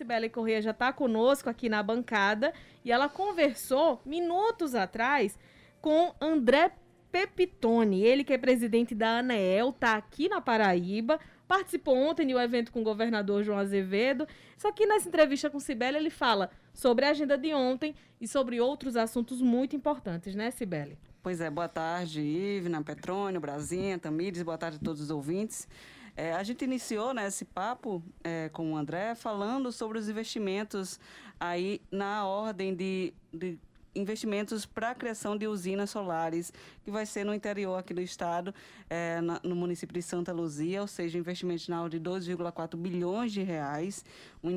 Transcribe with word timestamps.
Sibeli 0.00 0.30
Corrêa 0.30 0.62
já 0.62 0.70
está 0.70 0.94
conosco 0.94 1.50
aqui 1.50 1.68
na 1.68 1.82
bancada 1.82 2.54
e 2.82 2.90
ela 2.90 3.06
conversou 3.06 4.00
minutos 4.02 4.74
atrás 4.74 5.38
com 5.78 6.14
André 6.18 6.72
Pepitone, 7.12 8.02
ele 8.02 8.24
que 8.24 8.32
é 8.32 8.38
presidente 8.38 8.94
da 8.94 9.18
ANEEL, 9.18 9.68
está 9.68 9.96
aqui 9.96 10.26
na 10.26 10.40
Paraíba, 10.40 11.20
participou 11.46 11.94
ontem 11.94 12.26
de 12.26 12.34
um 12.34 12.40
evento 12.40 12.72
com 12.72 12.80
o 12.80 12.84
governador 12.84 13.44
João 13.44 13.58
Azevedo. 13.58 14.26
Só 14.56 14.72
que 14.72 14.86
nessa 14.86 15.06
entrevista 15.06 15.50
com 15.50 15.60
Sibeli 15.60 15.98
ele 15.98 16.08
fala 16.08 16.50
sobre 16.72 17.04
a 17.04 17.10
agenda 17.10 17.36
de 17.36 17.52
ontem 17.52 17.94
e 18.18 18.26
sobre 18.26 18.58
outros 18.58 18.96
assuntos 18.96 19.42
muito 19.42 19.76
importantes, 19.76 20.34
né, 20.34 20.50
Sibeli? 20.50 20.96
Pois 21.22 21.42
é, 21.42 21.50
boa 21.50 21.68
tarde, 21.68 22.22
Ivna, 22.22 22.82
Petrônio, 22.82 23.38
Brasinha, 23.38 23.98
Tamires, 23.98 24.42
boa 24.42 24.56
tarde 24.56 24.78
a 24.80 24.82
todos 24.82 25.02
os 25.02 25.10
ouvintes. 25.10 25.68
É, 26.16 26.32
a 26.34 26.42
gente 26.42 26.64
iniciou 26.64 27.14
né, 27.14 27.26
esse 27.26 27.44
papo 27.44 28.02
é, 28.22 28.48
com 28.50 28.72
o 28.72 28.76
André 28.76 29.14
falando 29.14 29.72
sobre 29.72 29.98
os 29.98 30.08
investimentos 30.08 30.98
aí 31.38 31.80
na 31.90 32.26
ordem 32.26 32.74
de, 32.74 33.14
de 33.32 33.58
investimentos 33.94 34.64
para 34.64 34.90
a 34.90 34.94
criação 34.94 35.36
de 35.36 35.46
usinas 35.46 35.90
solares, 35.90 36.52
que 36.84 36.90
vai 36.90 37.04
ser 37.04 37.24
no 37.24 37.34
interior 37.34 37.76
aqui 37.76 37.92
do 37.92 38.00
estado, 38.00 38.54
é, 38.88 39.20
na, 39.20 39.40
no 39.42 39.56
município 39.56 39.94
de 39.94 40.02
Santa 40.02 40.32
Luzia, 40.32 40.80
ou 40.80 40.86
seja, 40.86 41.18
investimentos 41.18 41.68
na 41.68 41.82
ordem 41.82 42.00
de 42.00 42.08
2,4 42.08 42.76
bilhões 42.76 43.32
de 43.32 43.42
reais, 43.42 44.04
uma 44.42 44.52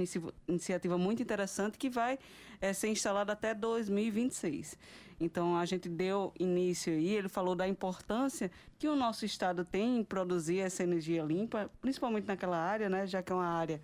iniciativa 0.48 0.98
muito 0.98 1.22
interessante 1.22 1.78
que 1.78 1.90
vai 1.90 2.20
é, 2.62 2.74
ser 2.74 2.90
instalada 2.90 3.34
até 3.34 3.54
2026. 3.54 4.78
Então, 5.24 5.58
a 5.58 5.66
gente 5.66 5.88
deu 5.88 6.34
início 6.40 6.92
aí, 6.94 7.10
ele 7.10 7.30
falou 7.30 7.56
da 7.56 7.68
importância 7.68 8.52
que 8.78 8.88
o 8.88 8.96
nosso 8.96 9.26
estado 9.26 9.64
tem 9.64 10.00
em 10.00 10.04
produzir 10.04 10.60
essa 10.60 10.84
energia 10.84 11.24
limpa, 11.24 11.70
principalmente 11.82 12.28
naquela 12.28 12.58
área, 12.58 12.90
né, 12.90 13.08
já 13.08 13.24
que 13.24 13.32
é 13.32 13.36
uma 13.36 13.48
área 13.48 13.80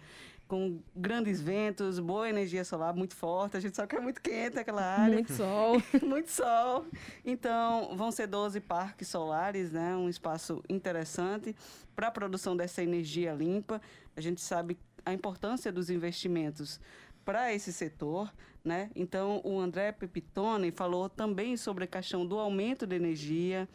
com 0.49 0.79
grandes 0.95 1.39
ventos, 1.39 1.99
boa 1.99 2.27
energia 2.27 2.65
solar 2.65 2.91
muito 2.95 3.15
forte. 3.15 3.55
A 3.55 3.59
gente 3.59 3.75
sabe 3.75 3.87
que 3.87 3.95
é 3.95 3.99
muito 3.99 4.19
quente 4.19 4.57
aquela 4.57 4.83
área. 4.83 5.13
Muito 5.13 5.31
sol. 5.31 5.81
muito 6.01 6.31
sol. 6.31 6.87
Então, 7.23 7.95
vão 7.95 8.11
ser 8.11 8.25
12 8.25 8.59
parques 8.59 9.07
solares, 9.07 9.71
né? 9.71 9.95
Um 9.95 10.09
espaço 10.09 10.63
interessante 10.67 11.55
para 11.95 12.07
a 12.07 12.11
produção 12.11 12.57
dessa 12.57 12.81
energia 12.81 13.31
limpa. 13.31 13.79
A 14.17 14.21
gente 14.21 14.41
sabe 14.41 14.75
a 15.05 15.13
importância 15.13 15.71
dos 15.71 15.91
investimentos 15.91 16.81
para 17.23 17.53
esse 17.53 17.71
setor, 17.71 18.33
né? 18.63 18.91
Então, 18.95 19.41
o 19.43 19.59
André 19.59 19.91
Pepitone 19.91 20.71
falou 20.71 21.09
também 21.09 21.55
sobre 21.57 21.83
a 21.85 21.87
questão 21.87 22.25
do 22.25 22.37
aumento 22.37 22.85
de 22.85 22.95
energia, 22.95 23.67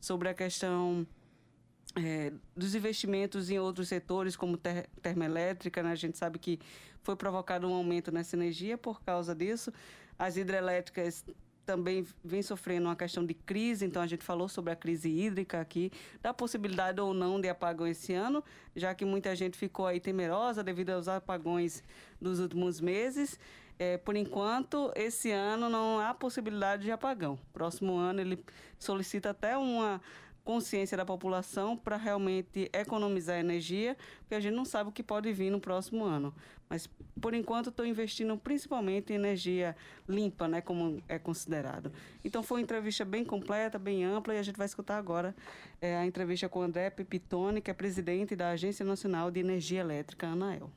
sobre 0.00 0.28
a 0.28 0.34
questão 0.34 1.06
é, 1.96 2.32
dos 2.56 2.74
investimentos 2.74 3.50
em 3.50 3.58
outros 3.58 3.88
setores, 3.88 4.36
como 4.36 4.56
ter, 4.56 4.88
termoelétrica, 5.02 5.82
né? 5.82 5.92
a 5.92 5.96
gente 5.96 6.16
sabe 6.16 6.38
que 6.38 6.58
foi 7.02 7.16
provocado 7.16 7.68
um 7.68 7.74
aumento 7.74 8.12
nessa 8.12 8.36
energia 8.36 8.78
por 8.78 9.02
causa 9.02 9.34
disso. 9.34 9.72
As 10.18 10.36
hidrelétricas 10.36 11.24
também 11.64 12.04
vem 12.24 12.42
sofrendo 12.42 12.88
uma 12.88 12.96
questão 12.96 13.24
de 13.24 13.34
crise, 13.34 13.84
então 13.84 14.02
a 14.02 14.06
gente 14.06 14.24
falou 14.24 14.48
sobre 14.48 14.72
a 14.72 14.76
crise 14.76 15.08
hídrica 15.08 15.60
aqui, 15.60 15.92
da 16.20 16.34
possibilidade 16.34 17.00
ou 17.00 17.14
não 17.14 17.40
de 17.40 17.48
apagão 17.48 17.86
esse 17.86 18.12
ano, 18.12 18.42
já 18.74 18.94
que 18.94 19.04
muita 19.04 19.34
gente 19.36 19.56
ficou 19.56 19.86
aí 19.86 20.00
temerosa 20.00 20.64
devido 20.64 20.90
aos 20.90 21.06
apagões 21.06 21.82
dos 22.20 22.40
últimos 22.40 22.80
meses. 22.80 23.38
É, 23.80 23.96
por 23.96 24.14
enquanto, 24.14 24.92
esse 24.94 25.30
ano 25.30 25.70
não 25.70 25.98
há 25.98 26.12
possibilidade 26.12 26.82
de 26.82 26.92
apagão. 26.92 27.38
Próximo 27.50 27.96
ano 27.96 28.20
ele 28.20 28.44
solicita 28.78 29.30
até 29.30 29.56
uma 29.56 30.02
consciência 30.44 30.98
da 30.98 31.04
população 31.06 31.78
para 31.78 31.96
realmente 31.96 32.68
economizar 32.74 33.38
energia, 33.38 33.96
porque 34.18 34.34
a 34.34 34.40
gente 34.40 34.54
não 34.54 34.66
sabe 34.66 34.90
o 34.90 34.92
que 34.92 35.02
pode 35.02 35.32
vir 35.32 35.50
no 35.50 35.58
próximo 35.58 36.04
ano. 36.04 36.34
Mas, 36.68 36.90
por 37.18 37.32
enquanto, 37.32 37.70
estou 37.70 37.86
investindo 37.86 38.36
principalmente 38.36 39.14
em 39.14 39.16
energia 39.16 39.74
limpa, 40.06 40.46
né, 40.46 40.60
como 40.60 41.02
é 41.08 41.18
considerado. 41.18 41.90
Então, 42.22 42.42
foi 42.42 42.58
uma 42.58 42.62
entrevista 42.62 43.02
bem 43.02 43.24
completa, 43.24 43.78
bem 43.78 44.04
ampla, 44.04 44.34
e 44.34 44.38
a 44.38 44.42
gente 44.42 44.56
vai 44.56 44.66
escutar 44.66 44.98
agora 44.98 45.34
é, 45.80 45.96
a 45.96 46.04
entrevista 46.04 46.50
com 46.50 46.58
o 46.58 46.62
André 46.62 46.90
Pipitone, 46.90 47.62
que 47.62 47.70
é 47.70 47.74
presidente 47.74 48.36
da 48.36 48.50
Agência 48.50 48.84
Nacional 48.84 49.30
de 49.30 49.40
Energia 49.40 49.80
Elétrica, 49.80 50.26
ANAEL. 50.26 50.70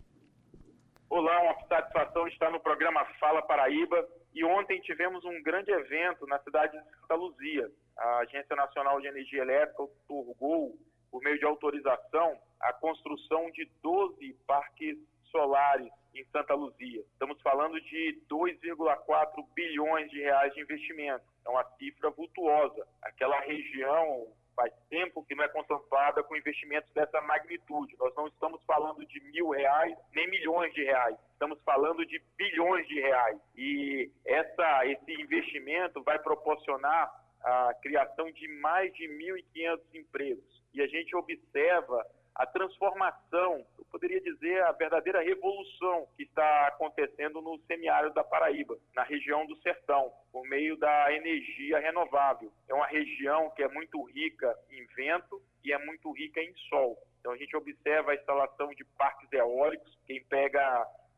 Olá, 1.16 1.44
uma 1.44 1.54
satisfação 1.68 2.28
estar 2.28 2.50
no 2.50 2.60
programa 2.60 3.06
Fala 3.20 3.40
Paraíba. 3.44 4.04
E 4.34 4.44
ontem 4.44 4.82
tivemos 4.82 5.24
um 5.24 5.44
grande 5.44 5.70
evento 5.70 6.26
na 6.26 6.40
cidade 6.40 6.76
de 6.76 6.84
Santa 7.02 7.14
Luzia, 7.14 7.70
a 7.96 8.18
Agência 8.22 8.56
Nacional 8.56 9.00
de 9.00 9.06
Energia 9.06 9.44
Elétrica 9.44 9.84
otorgou, 9.84 10.76
por 11.12 11.22
meio 11.22 11.38
de 11.38 11.46
autorização, 11.46 12.36
a 12.60 12.74
construção 12.74 13.52
de 13.52 13.70
12 13.84 14.34
parques 14.48 14.98
solares 15.26 15.92
em 16.16 16.26
Santa 16.32 16.56
Luzia. 16.56 17.02
Estamos 17.12 17.40
falando 17.44 17.80
de 17.80 18.20
2,4 18.28 19.46
bilhões 19.54 20.10
de 20.10 20.20
reais 20.20 20.52
de 20.56 20.62
investimento. 20.62 21.24
É 21.46 21.50
uma 21.52 21.64
cifra 21.78 22.10
vultuosa. 22.10 22.88
Aquela 23.04 23.40
região 23.42 24.34
faz 24.56 24.74
tempo 24.90 25.24
que 25.26 25.36
não 25.36 25.44
é 25.44 25.48
contemplada 25.48 26.24
com 26.24 26.36
investimentos 26.36 26.92
dessa 26.94 27.22
magnitude. 27.22 27.96
Nós 28.00 28.14
não 28.16 28.28
estamos 28.28 28.64
falando 28.66 29.06
de 29.06 29.20
mil 29.32 29.50
reais 29.50 29.98
nem 30.14 30.30
milhões 30.30 30.74
de 30.74 30.84
reais. 30.84 31.18
Estamos 31.34 31.62
falando 31.64 32.06
de 32.06 32.22
bilhões 32.38 32.88
de 32.88 33.00
reais. 33.00 33.40
E 33.56 34.12
essa, 34.26 34.86
esse 34.86 35.22
investimento 35.22 36.02
vai 36.04 36.20
proporcionar 36.20 37.12
a 37.44 37.74
criação 37.82 38.32
de 38.32 38.48
mais 38.60 38.94
de 38.94 39.04
1.500 39.08 39.80
empregos. 39.96 40.64
E 40.74 40.82
a 40.82 40.88
gente 40.88 41.16
observa 41.16 42.06
a 42.36 42.46
transformação, 42.46 43.66
poderia 43.94 44.20
dizer 44.20 44.64
a 44.64 44.72
verdadeira 44.72 45.22
revolução 45.22 46.08
que 46.18 46.24
está 46.24 46.68
acontecendo 46.68 47.40
no 47.44 47.60
semiárido 47.68 48.16
da 48.16 48.24
Paraíba, 48.24 48.76
na 48.96 49.04
região 49.04 49.46
do 49.46 49.56
Sertão, 49.58 50.12
por 50.32 50.42
meio 50.50 50.76
da 50.78 51.14
energia 51.14 51.78
renovável. 51.78 52.52
É 52.68 52.74
uma 52.74 52.88
região 52.88 53.52
que 53.52 53.62
é 53.62 53.68
muito 53.68 54.02
rica 54.06 54.58
em 54.72 54.84
vento 54.96 55.40
e 55.64 55.72
é 55.72 55.78
muito 55.78 56.12
rica 56.12 56.42
em 56.42 56.52
sol. 56.70 56.98
Então 57.20 57.34
a 57.34 57.38
gente 57.38 57.56
observa 57.56 58.12
a 58.12 58.16
instalação 58.16 58.70
de 58.72 58.84
parques 58.98 59.32
eólicos, 59.32 59.96
quem 60.08 60.24
pega 60.24 60.60